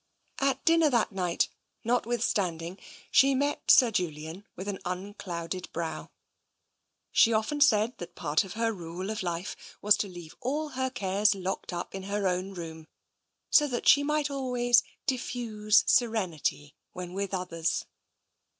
[0.39, 1.47] At dinner that night,
[1.83, 2.79] notwithstanding,
[3.11, 6.09] she met Sir Julian with an unclouded brow.
[7.11, 10.89] She often said that part of her rule of life was to leave all her
[10.89, 12.87] cares locked up in her own room,
[13.51, 17.85] so that she might always diffuse serenity when with others.